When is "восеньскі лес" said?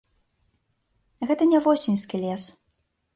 1.65-2.43